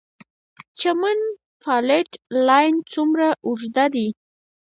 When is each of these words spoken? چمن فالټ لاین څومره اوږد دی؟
چمن 0.79 1.19
فالټ 1.63 2.09
لاین 2.47 2.75
څومره 2.93 3.27
اوږد 3.45 3.77
دی؟ 3.93 4.07